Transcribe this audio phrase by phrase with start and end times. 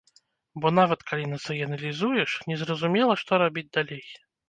[0.63, 4.05] Бо нават калі нацыяналізуеш, незразумела, што рабіць далей.